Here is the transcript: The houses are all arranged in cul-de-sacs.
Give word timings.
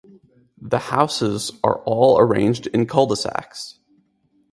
The 0.59 0.79
houses 0.79 1.51
are 1.63 1.75
all 1.83 2.17
arranged 2.17 2.65
in 2.65 2.87
cul-de-sacs. 2.87 3.77